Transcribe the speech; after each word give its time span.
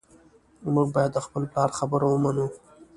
موږ 0.73 0.87
باید 0.95 1.11
د 1.13 1.19
خپل 1.25 1.43
پلار 1.51 1.69
خبره 1.77 2.05
ومنو 2.09 2.47